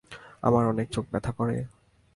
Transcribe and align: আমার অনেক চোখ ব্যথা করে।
আমার 0.41 0.63
অনেক 0.67 0.87
চোখ 0.91 1.05
ব্যথা 1.11 1.31
করে। 1.31 1.57